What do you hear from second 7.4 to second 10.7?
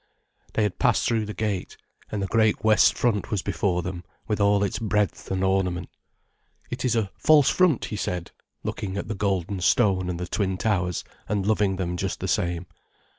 front," he said, looking at the golden stone and the twin